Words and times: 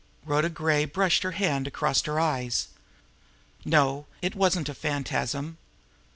Rhoda 0.25 0.49
Gray 0.49 0.85
brushed 0.85 1.21
her 1.21 1.33
hand 1.33 1.67
across 1.67 2.01
her 2.05 2.19
eyes. 2.19 2.69
No, 3.63 4.07
it 4.23 4.33
wasn't 4.33 4.67
a 4.67 4.73
phantasm! 4.73 5.59